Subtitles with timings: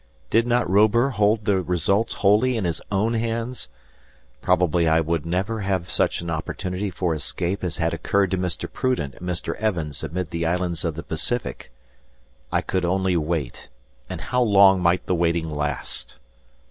[0.31, 3.67] Did not Robur hold the results wholly in his own hands?
[4.41, 8.65] Probably I would never have such an opportunity for escape as had occurred to Mr.
[8.67, 9.53] Prudent and Mr.
[9.57, 11.71] Evans amid the islands of the Pacific.
[12.51, 13.69] I could only wait.
[14.09, 16.17] And how long might the waiting last!